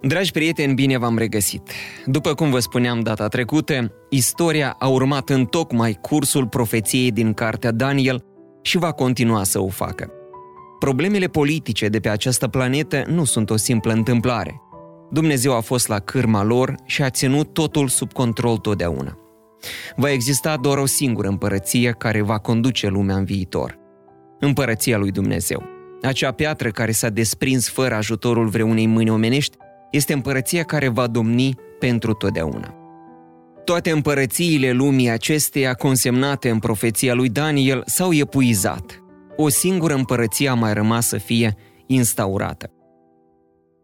[0.00, 1.70] Dragi prieteni, bine v-am regăsit!
[2.06, 7.70] După cum vă spuneam data trecută, istoria a urmat în tocmai cursul profeției din cartea
[7.70, 8.24] Daniel
[8.62, 10.10] și va continua să o facă.
[10.78, 14.60] Problemele politice de pe această planetă nu sunt o simplă întâmplare.
[15.10, 19.18] Dumnezeu a fost la cârma lor și a ținut totul sub control totdeauna.
[19.96, 23.78] Va exista doar o singură împărăție care va conduce lumea în viitor.
[24.40, 25.62] Împărăția lui Dumnezeu.
[26.02, 29.56] Acea piatră care s-a desprins fără ajutorul vreunei mâini omenești
[29.90, 32.74] este împărăția care va domni pentru totdeauna.
[33.64, 39.02] Toate împărățiile lumii acesteia consemnate în profeția lui Daniel s-au epuizat.
[39.36, 41.54] O singură împărăție a mai rămas să fie
[41.86, 42.70] instaurată.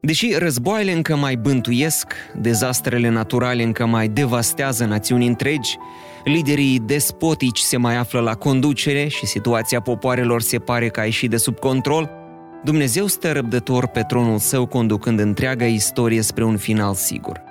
[0.00, 5.76] Deși războaiele încă mai bântuiesc, dezastrele naturale încă mai devastează națiuni întregi,
[6.24, 11.30] liderii despotici se mai află la conducere și situația popoarelor se pare că a ieșit
[11.30, 12.10] de sub control–
[12.64, 17.42] Dumnezeu stă răbdător pe tronul său conducând întreaga istorie spre un final sigur.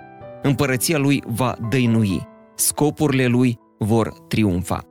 [0.41, 4.85] Împărăția lui va dăinui, scopurile lui vor triumfa.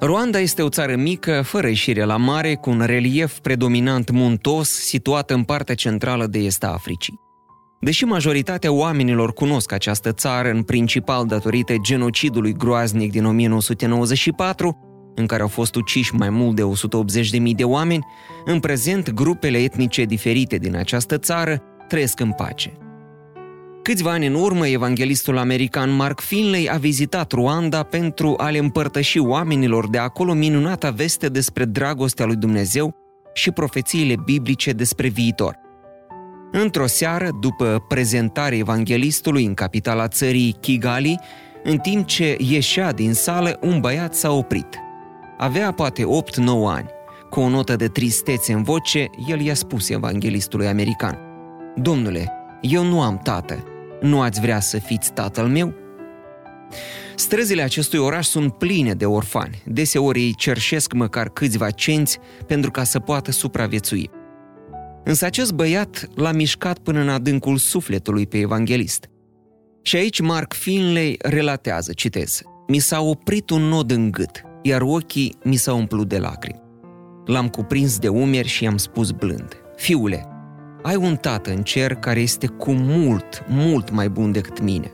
[0.00, 5.34] Rwanda este o țară mică, fără ieșire la mare, cu un relief predominant muntos, situată
[5.34, 7.20] în partea centrală de est a Africii.
[7.80, 14.89] Deși majoritatea oamenilor cunosc această țară, în principal datorită genocidului groaznic din 1994,
[15.20, 18.06] în care au fost uciși mai mult de 180.000 de oameni,
[18.44, 22.72] în prezent grupele etnice diferite din această țară trăiesc în pace.
[23.82, 29.18] Câțiva ani în urmă, evanghelistul american Mark Finley a vizitat Ruanda pentru a le împărtăși
[29.18, 32.94] oamenilor de acolo minunata veste despre dragostea lui Dumnezeu
[33.34, 35.58] și profețiile biblice despre viitor.
[36.52, 41.18] Într-o seară, după prezentarea evanghelistului în capitala țării Kigali,
[41.62, 44.68] în timp ce ieșea din sală, un băiat s-a oprit–
[45.40, 46.06] avea poate 8-9
[46.66, 46.88] ani.
[47.30, 51.18] Cu o notă de tristețe în voce, el i-a spus evanghelistului american,
[51.76, 53.64] Domnule, eu nu am tată.
[54.00, 55.74] Nu ați vrea să fiți tatăl meu?
[57.14, 59.62] Străzile acestui oraș sunt pline de orfani.
[59.66, 64.10] Deseori ei cerșesc măcar câțiva cenți pentru ca să poată supraviețui.
[65.04, 69.06] Însă acest băiat l-a mișcat până în adâncul sufletului pe evanghelist.
[69.82, 75.36] Și aici Mark Finlay relatează, citez, Mi s-a oprit un nod în gât iar ochii
[75.44, 76.62] mi s-au umplut de lacrimi.
[77.24, 80.26] L-am cuprins de umeri și i-am spus blând, Fiule,
[80.82, 84.92] ai un tată în cer care este cu mult, mult mai bun decât mine.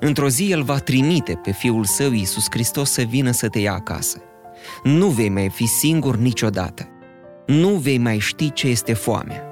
[0.00, 3.72] Într-o zi el va trimite pe Fiul Său Iisus Hristos să vină să te ia
[3.72, 4.18] acasă.
[4.82, 6.88] Nu vei mai fi singur niciodată.
[7.46, 9.42] Nu vei mai ști ce este foamea.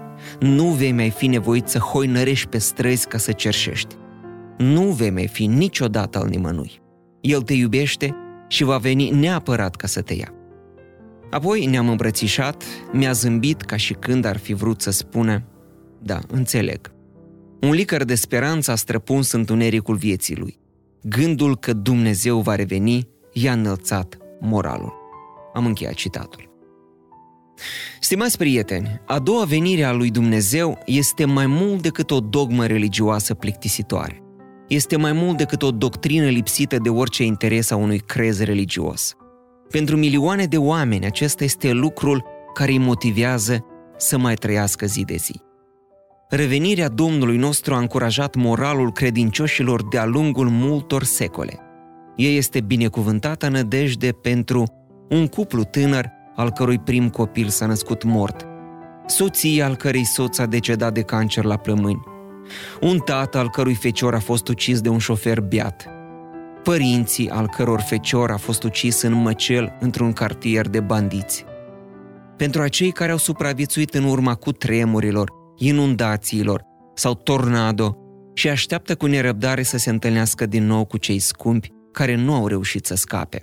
[0.41, 3.95] Nu vei mai fi nevoit să hoinărești pe străzi ca să cerșești.
[4.59, 6.81] Nu vei mai fi niciodată al nimănui.
[7.21, 8.17] El te iubește
[8.49, 10.33] și va veni neapărat ca să te ia.
[11.31, 15.43] Apoi ne-am îmbrățișat, mi-a zâmbit ca și când ar fi vrut să spună,
[16.03, 16.93] da, înțeleg.
[17.61, 20.59] Un licăr de speranță a străpuns întunericul vieții lui.
[21.03, 24.93] Gândul că Dumnezeu va reveni i-a înălțat moralul.
[25.55, 26.47] Am încheiat citatul.
[28.01, 33.35] Stimați prieteni, a doua venire a lui Dumnezeu este mai mult decât o dogmă religioasă
[33.35, 34.23] plictisitoare
[34.69, 39.17] este mai mult decât o doctrină lipsită de orice interes a unui crez religios.
[39.71, 42.25] Pentru milioane de oameni, acesta este lucrul
[42.55, 43.65] care îi motivează
[43.97, 45.41] să mai trăiască zi de zi.
[46.29, 51.59] Revenirea Domnului nostru a încurajat moralul credincioșilor de-a lungul multor secole.
[52.17, 54.65] Ea este binecuvântată nădejde pentru
[55.11, 58.47] un cuplu tânăr al cărui prim copil s-a născut mort,
[59.07, 62.01] soția al cărei soț a decedat de cancer la plămâni,
[62.81, 65.89] un tată al cărui fecior a fost ucis de un șofer beat,
[66.63, 71.45] părinții al căror fecior a fost ucis în măcel într-un cartier de bandiți.
[72.37, 76.63] Pentru acei care au supraviețuit în urma cu tremurilor, inundațiilor
[76.95, 77.97] sau tornado
[78.35, 82.47] și așteaptă cu nerăbdare să se întâlnească din nou cu cei scumpi care nu au
[82.47, 83.43] reușit să scape.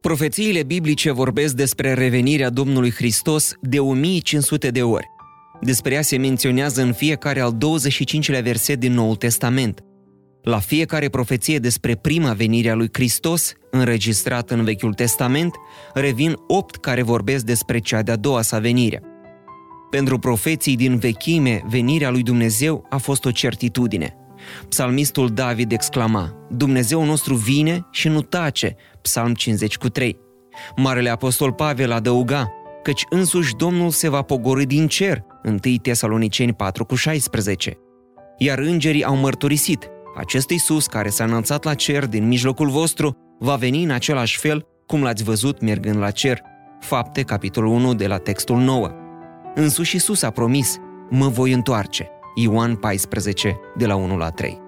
[0.00, 5.06] Profețiile biblice vorbesc despre revenirea Domnului Hristos de 1500 de ori.
[5.60, 9.82] Despre ea se menționează în fiecare al 25-lea verset din Noul Testament.
[10.42, 15.54] La fiecare profeție despre prima venire a lui Hristos, înregistrată în Vechiul Testament,
[15.94, 19.02] revin opt care vorbesc despre cea de-a doua sa venire.
[19.90, 24.16] Pentru profeții din vechime, venirea lui Dumnezeu a fost o certitudine.
[24.68, 30.18] Psalmistul David exclama, Dumnezeu nostru vine și nu tace, Psalm 50 cu 3.
[30.76, 32.52] Marele apostol Pavel adăuga,
[32.82, 37.78] căci însuși Domnul se va pogori din cer, 1 Tesaloniceni 4 cu 16.
[38.38, 43.54] Iar îngerii au mărturisit, acest Iisus care s-a înălțat la cer din mijlocul vostru va
[43.54, 46.40] veni în același fel cum l-ați văzut mergând la cer.
[46.80, 48.90] Fapte, capitolul 1 de la textul 9.
[49.54, 50.76] Însuși Iisus a promis,
[51.10, 52.08] mă voi întoarce.
[52.34, 54.58] Ioan 14, de la 1 la 3.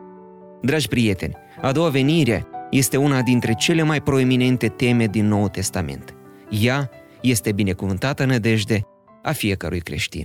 [0.62, 6.14] Dragi prieteni, a doua venire este una dintre cele mai proeminente teme din Noul Testament.
[6.50, 6.90] Ea
[7.20, 8.80] este binecuvântată nădejde
[9.22, 10.24] a fiecărui creștin.